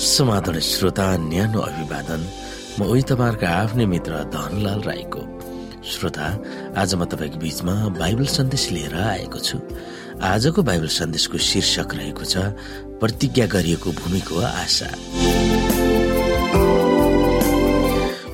[0.00, 2.22] समाधान श्रोता न्यानो अभिवादन।
[2.80, 5.20] म उही तपाईँहरूको आफ्नै मित्र धनलाल राईको।
[5.84, 6.26] श्रोता
[6.72, 9.60] आज म तपाईँको बीचमा बाइबल सन्देश लिएर आएको छु।
[10.24, 12.56] आजको बाइबल सन्देशको शीर्षक रहेको छ
[12.96, 14.88] प्रतिज्ञा गरिएको भूमिको आशा।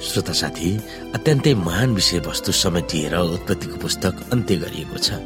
[0.06, 0.70] श्रोता साथी
[1.18, 5.18] अत्यन्तै महान विषयवस्तु समेटिएर उत्पत्तिको पुस्तक अन्त्य गरिएको छ।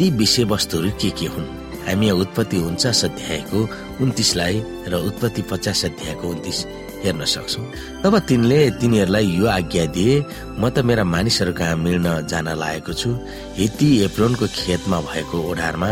[0.00, 1.65] ती विषयवस्तुहरू के के हुन्?
[1.86, 3.58] हामी उत्पत्ति उन्चास अध्यायको
[4.02, 6.58] उन्तिसलाई र उत्पत्ति पचास अध्यायको उन्तिस
[7.04, 7.62] हेर्न सक्छौ।
[8.02, 10.14] तब तिनले तिनीहरूलाई यो आज्ञा दिए
[10.58, 13.10] म त मेरा मानिसहरू कहाँ मिल्न जान लागेको छु।
[13.58, 15.90] हिती एप्रोनको खेतमा भएको ओढारमा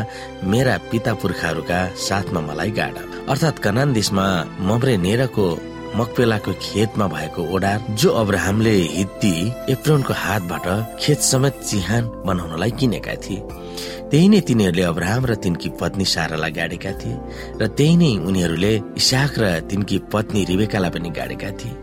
[0.52, 2.96] मेरा पिता पुर्खाहरूका साथमा मलाई गाड।
[3.30, 4.26] अर्थात् कनान देशमा
[4.68, 5.46] मब्रे नेरको
[5.96, 9.34] मकपेलाको खेतमा भएको ओडार जो अब्राहमले हित्ती
[9.72, 10.66] एप्रोनको हातबाट
[11.00, 13.42] खेत समेत चिहान बनाउनलाई किनेका थिए।
[14.10, 17.16] त्यही नै तिनीहरूले अब्राहम र तिनकी पत्नी सारालाई गाडेका थिए
[17.60, 21.74] र त्यही नै उनीहरूले इसाक र तिनकी पत्नी रिबेकालाई पनि गाडेका थिए।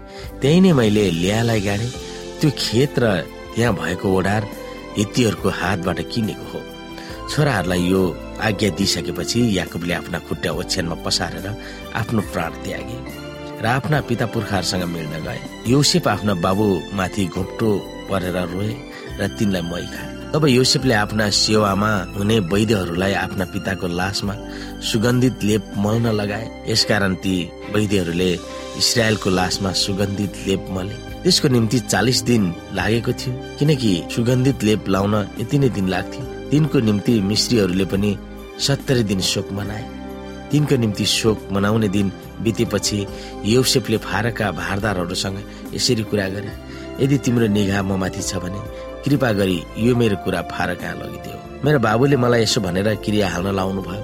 [0.42, 1.88] त्यही नै मैले ल्यालाई गाडे।
[2.39, 3.06] त्यो खेत र
[3.53, 4.44] त्यहाँ भएको ओडार
[4.97, 6.59] हित्तीहरूको हातबाट किनेको हो।
[7.31, 8.02] छोराहरूलाई यो
[8.47, 11.47] आज्ञा दिइसकेपछि याकुबले आफ्ना खुट्टा ओछ्यानमा पसारेर
[12.00, 12.97] आफ्नो प्राण त्यागे
[13.62, 15.39] र आफ्ना पिता पुर्खाहरूसँग मिल्न गए।
[15.72, 17.69] योसेप आफ्ना बाबुमाथि घोप्टो
[18.09, 18.72] परेर रोए
[19.19, 24.35] र तिनलाई मै खाए तब योसेफले आफ्ना सेवामा हुने वैद्यहरूलाई आफ्ना पिताको लासमा
[24.79, 27.33] सुगन्धित लेप मल्न लगाए। यसकारण ती
[27.75, 28.31] वैद्यहरूले
[28.79, 35.15] इसरायलको लासमा सुगन्धित लेप मले। त्यसको निम्ति चालिस दिन लागेको थियो किनकि सुगन्धित लेप लाउन
[35.39, 38.11] यति नै दिन लाग्थ्यो। तिनको निम्ति मिश्रीहरूले पनि
[38.59, 39.83] सत्तरी दिन शोक मनाए।
[40.51, 42.99] तिनको निम्ति शोक मनाउने दिन बितेपछि
[43.45, 45.38] योसेफले फारका भारदारहरूसँग
[45.75, 46.51] यसरी कुरा गरे
[47.03, 48.61] यदि तिम्रो निगाह म माथि छ भने
[49.03, 51.38] कृपा गरी यो मेरो कुरा फार कहाँ लगिदियो?
[51.66, 54.03] मेरो बाबुले मलाई यसो भनेर क्रिया हाल्न लाउनु भयो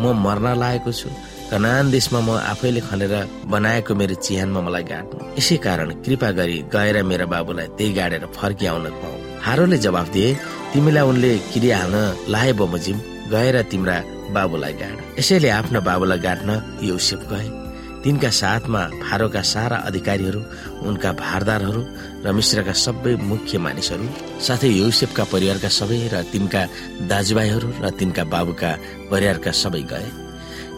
[0.00, 1.08] म मर्न लागेको छु।
[1.50, 3.14] कनान देशमा म आफैले खनेर
[3.52, 8.86] बनाएको मेरो चिहानमा मलाई गाड्नु यसै कारण कृपा गरी गएर मेरो बाबुलाई त्यही गाडेर फर्किआउन
[9.00, 10.28] पाऊ। हारोले जवाफ दिए
[10.72, 11.96] तिमीलाई उनले क्रिया हाल्न
[12.32, 12.98] लाए बमोजिम
[13.32, 13.98] गएर तिम्रा
[14.36, 16.50] बाबुलाई गाड। यसैले आफ्नो बाबुलाई गाड्न
[16.88, 16.96] यो
[17.32, 17.63] गए।
[18.04, 20.40] तिनका साथमा फारोका सारा अधिकारीहरू
[20.88, 21.82] उनका भारदारहरू
[22.24, 24.06] र मिश्रका सबै मुख्य मानिसहरू
[24.46, 26.62] साथै युसेफका परिवारका सबै र तिनका
[27.10, 28.70] दाजुभाइहरू र तिनका बाबुका
[29.10, 30.08] परिवारका सबै गए।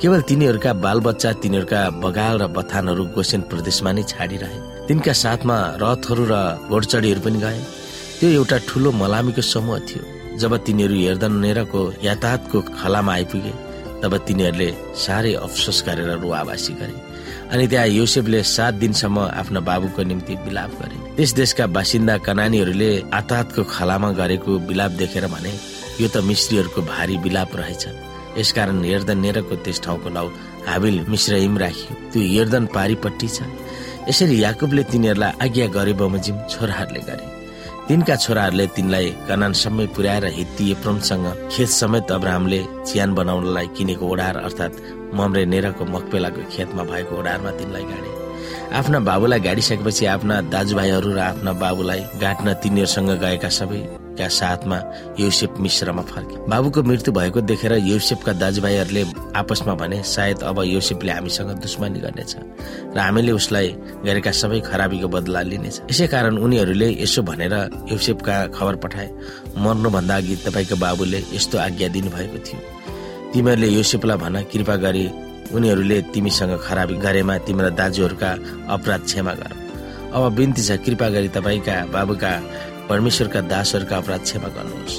[0.00, 6.34] केवल तिनीहरूका बालबच्चा तिनीहरूका बगाल र बथानहरू गोसेन प्रदेशमा नै छाडिरहे। तिनका साथमा रथहरू र
[6.70, 7.60] घोडचडीहरू पनि गए।
[8.18, 10.02] त्यो एउटा ठुलो मलामीको समूह थियो।
[10.40, 13.52] जब तिनीहरू हेर्दन नेरको यातायातको खलामा आइपुगे
[14.00, 14.68] तब तिनीहरूले
[15.02, 16.94] साह्रै अफसोस गरेर रुवावासी गरे।
[17.52, 23.62] अनि त्यहाँ योसेफले सात दिनसम्म आफ्नो बाबुको निम्ति विलाप गरे। त्यस देशका बासिन्दा कनानीहरूले आतातको
[23.64, 25.52] खलामा गरेको विलाप देखेर भने
[26.00, 27.84] यो त मिश्रीहरूको भारी विलाप रहेछ।
[28.38, 30.30] यसकारण हेर्दन नेरको त्यस ठाउँको नाउँ
[30.66, 33.38] हाबिल मिश्रहिम राखियो। त्यो हेर्दन पारिपट्टि छ।
[34.08, 37.35] यसरी याकुबले तिनीहरूलाई आज्ञा गरे बमोजिम छोराहरूले गरे।
[37.88, 44.80] तिनका छोराहरूले तिनलाई कनानसम्मै पुर्याएर हित्ती एप्रोनसँग खेत समेत अब्राहमले चियान बनाउनलाई किनेको ओडार अर्थात्
[45.14, 48.10] मम्रे नेराको मकपेलाको खेतमा भएको ओडारमा तिनलाई गाडे।
[48.78, 53.50] आफ्ना बाबुलाई गाडिसकेपछि आफ्ना दाजुभाइहरू र आफ्ना बाबुलाई गाट्न तिनीहरूसँग गएका
[54.16, 54.78] सबैका साथमा
[55.20, 59.02] युसेफ मिश्रमा फर्के। बाबुको मृत्यु भएको देखेर युसेफका दाजुभाइहरूले
[59.36, 62.32] आपसमा भने सायद अब युसेफले हामीसँग दुश्मनी गर्नेछ
[62.96, 63.68] र हामीले उसलाई
[64.04, 67.54] गरेका सबै खराबीको बदला लिनेछ। यसै कारण उनीहरूले यसो भनेर
[67.92, 69.08] युसेफका खबर पठाए।
[69.58, 72.60] मर्नुभन्दा अघि तपाईँको बाबुले यस्तो आज्ञा दिनुभएको थियो।
[73.32, 75.04] तिमीहरूले योसेफलाई भन कृपा गरी
[75.52, 78.30] उनीहरूले तिमीसँग खराबी गरेमा तिम्रा दाजुहरूका
[78.74, 79.52] अपराध क्षमा गर।
[80.16, 82.32] अब बिन्ती छ कृपा गरी तपाईँका बाबुका
[82.88, 84.96] परमेश्वरका दासहरूका अपराध क्षमा गर्नुहोस्।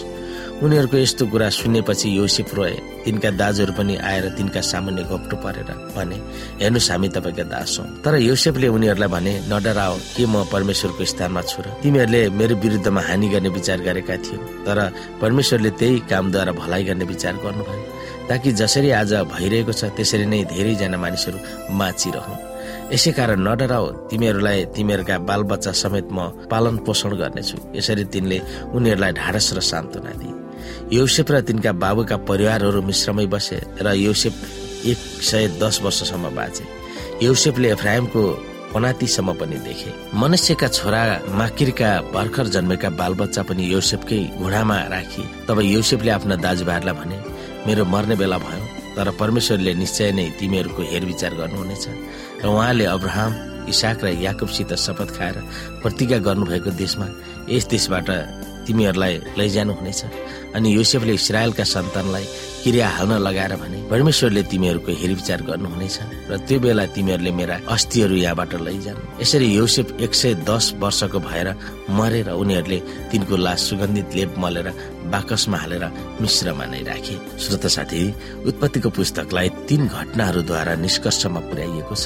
[0.58, 2.76] उनीहरूको यस्तो कुरा सुनेपछि योसेफ रोए
[3.06, 6.18] तिनका दाजुहरू पनि आएर तिनका सामान्य घोप्टो परेर भने
[6.62, 11.62] हेर्नुहोस् हामी तपाईँका दास हौ। तर योसेफले उनीहरूलाई भने नडराओ के म परमेश्वरको स्थानमा छु
[11.62, 14.78] र तिमीहरूले मेरो विरुद्धमा हानि गर्ने विचार गरेका थियौ। तर
[15.22, 17.84] परमेश्वरले त्यही कामद्वारा भलाइ गर्ने विचार गर्नुभयो
[18.26, 21.38] ताकि जसरी आज भइरहेको छ त्यसरी नै धेरैजना मानिसहरू
[21.78, 22.42] बाँचिरहन्
[22.88, 28.38] यसै कारण नडराओ तिमीहरूलाई तिमीहरूका बालबच्चा समेत म पालन पोषण गर्नेछु। यसरी तिनले
[28.76, 30.34] उनीहरूलाई ढाडस र सान्त्वना दिए।
[30.96, 34.34] यौसेप र तिनका बाबुका परिवारहरू मिश्रमै बसे र यौसेप
[34.88, 35.00] एक
[35.30, 36.64] सय दस वर्षसम्म बाँचे।
[37.26, 38.22] यौसेपले एफ्राइमको
[38.72, 41.04] पनातीसम्म पनि देखे। मनुष्यका छोरा
[41.40, 47.18] माकिरका भर्खर जन्मेका बालबच्चा पनि यौसेपकै घुँडामा राखी। तब यौसेपले आफ्ना दाजुभाइहरूलाई भने
[47.68, 48.64] मेरो मर्ने बेला भयो।
[48.98, 51.86] तर परमेश्वरले निश्चय नै तिमीहरूको हेरविचार गर्नुहुनेछ।
[52.42, 53.32] र उहाँले अब्राहम
[53.70, 55.36] इसाक र याकुबसित शपथ खाएर
[55.86, 57.08] प्रतिज्ञा गर्नुभएको देशमा
[57.46, 58.10] यस देशबाट
[58.68, 60.02] तिमीहरूलाई लैजानुहुनेछ।
[60.56, 62.26] अनि योसेफले इसरायलका सन्तानलाई
[62.64, 65.98] क्रिया हाल्न लगाएर भने परमेश्वरले तिमीहरूको हेरविचार गर्नुहुनेछ
[66.30, 71.48] र त्यो बेला तिमीहरूले मेरा अस्थिहरू यहाँबाट लैजानु। यसरी योसेफ एक सय दस वर्षको भएर
[71.90, 72.80] मरेर उनीहरूले
[73.12, 74.68] तिनको लास सुगन्धित लेप मलेर
[75.08, 75.86] बाकसमा हालेर
[76.22, 78.02] मिश्रमा नै राखे। श्रोत साथी
[78.48, 82.06] उत्पत्तिको पुस्तकलाई तीन घटनाहरूद्वारा निष्कर्षमा पुर्याइएको छ।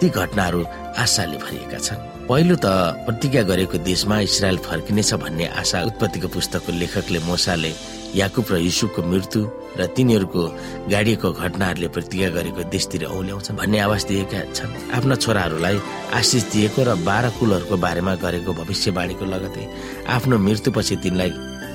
[0.00, 0.60] ती घटनाहरू
[0.98, 2.66] आशाले भरिएका छन्। पहिलो त
[3.06, 7.72] प्रतिज्ञा गरेको देशमा इसरायल फर्किनेछ भन्ने आशा उत्पत्तिको पुस्तकको लेखकले मोसाले
[8.14, 9.40] याकुब र युसुफको मृत्यु
[9.74, 10.42] र तिनीहरूको
[10.86, 15.76] गाडिएको घटनाहरूले प्रतिज्ञा गरेको देशतिर औल्याउँछ भन्ने आवाज दिएका छन्। आफ्ना छोराहरूलाई
[16.14, 19.64] आशिष दिएको र बाह्र कुलहरूको बारेमा गरेको भविष्यवाणीको लगतै
[20.14, 21.30] आफ्नो मृत्युपछि तिनलाई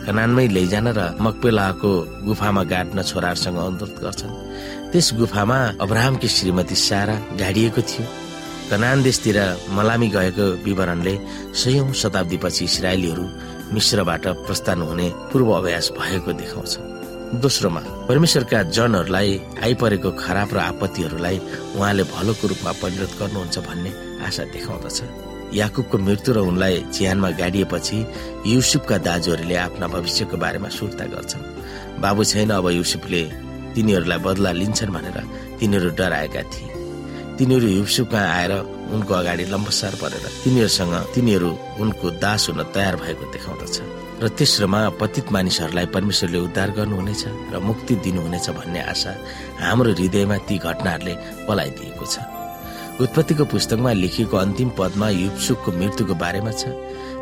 [0.10, 1.92] कनानमै लैजान र मकपेलाको
[2.26, 4.34] गुफामा गाड्न छोराहरूसँग अनुरोध गर्छन्।
[4.90, 8.06] त्यस गुफामा अब्राहमकी श्रीमती सारा गाडिएको थियो।
[8.74, 9.38] कनान देशतिर
[9.70, 11.14] मलामी गएको विवरणले
[11.54, 13.26] सयौं शताब्दीपछि इसरायलीहरू
[13.74, 16.74] मिश्रबाट प्रस्थान हुने पूर्व अभ्यास भएको देखाउँछ।
[17.46, 19.30] दोस्रोमा परमेश्वरका जनहरूलाई
[19.62, 21.38] आइपरेको खराब र आपत्तिहरूलाई
[21.78, 23.92] उहाँले भलोको रूपमा परिणत गर्नुहुन्छ भन्ने
[24.26, 27.98] आशा देखाउँदछ। याकुबको मृत्यु र उनलाई चिहानमा गाडिएपछि
[28.48, 31.44] युसुफका दाजुहरूले आफ्ना भविष्यको बारेमा सुर्ता गर्छन्।
[32.01, 33.22] बाबु छैन अब युसुफले
[33.74, 35.18] तिनीहरूलाई बदला लिन्छन् भनेर
[35.60, 36.69] तिनीहरू डराएका थिए।
[37.38, 38.54] तिनीहरू युसुफमा आएर
[38.94, 41.50] उनको अगाडि लम्बसार परेर तिनीहरूसँग तिनीहरू
[41.81, 43.78] उनको दास हुन तयार भएको देखाउँदछ।
[44.22, 47.24] र तेस्रोमा पतित मानिसहरूलाई परमेश्वरले उद्धार गर्नुहुनेछ
[47.54, 49.12] र मुक्ति दिनुहुनेछ भन्ने आशा
[49.60, 51.13] हाम्रो हृदयमा ती घटनाहरूले
[51.48, 52.39] पलाइदिएको छ।
[53.00, 56.68] उत्पत्तिको पुस्तकमा लेखिएको अन्तिम पदमा युसुफको मृत्युको बारेमा छ।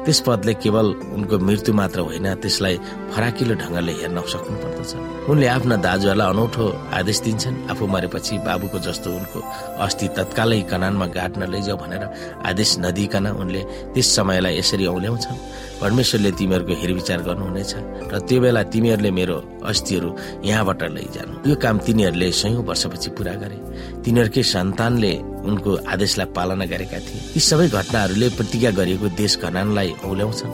[0.05, 2.75] त्यस पदले केवल उनको मृत्यु मात्र होइन त्यसलाई
[3.13, 4.91] फराकिलो ढङ्गले हेर्न सक्नु पर्दछ
[5.29, 6.65] उनले आफ्ना दाजुहरूलाई अनौठो
[6.97, 9.39] आदेश दिन्छन्। आफू मरेपछि बाबुको जस्तो उनको
[9.85, 12.03] अस्थि तत्कालै कनानमा गाड्न लैजाऊ भनेर
[12.49, 13.61] आदेश नदिकन उनले
[13.93, 15.37] त्यस समयलाई यसरी औल्याउँछन्।
[15.81, 17.71] परमेश्वरले तिमीहरूको हेरविचार गर्नुहुनेछ
[18.11, 19.37] र त्यो बेला तिमीहरूले मेरो
[19.67, 20.09] अस्थिहरू
[20.45, 23.57] यहाँबाट लैजानु। यो काम तिनीहरूले सयौं वर्षपछि पूरा गरे।
[24.03, 25.13] तिनीहरूकै सन्तानले
[25.47, 30.53] उनको आदेशलाई पालना गरेका थिए। यी सबै घटनाहरूले प्रतिज्ञा गरिएको देश कनानलाई औल्याउँछन्।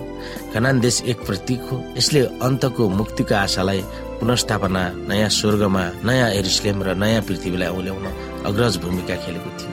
[0.54, 3.82] कनान देश एक प्रतीक हो। यसले अन्तको मुक्तिको आशालाई
[4.20, 8.06] पुनस्थापना नयाँ स्वर्गमा नयाँ एरिस्लेम र नयाँ पृथ्वीलाई औल्याउन
[8.46, 9.72] अग्रज भूमिका खेलेको थियो।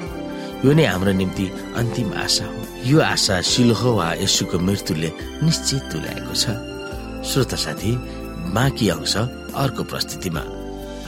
[0.64, 1.46] यो नै हाम्रो निम्ति
[1.76, 2.60] अन्तिम आशा हो।
[2.90, 5.10] यो आशा सिलोह वा यसुको मृत्युले
[5.44, 6.44] निश्चित तुल्याएको छ।
[7.20, 7.92] श्रोता साथी
[8.40, 9.16] बाँकी अंश
[9.54, 10.42] अर्को प्रस्तुतिमा।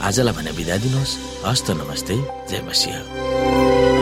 [0.01, 2.15] आजलाई भने बिदा दिनुहोस्। हस्त नमस्ते।
[2.49, 3.92] जय मसिंह।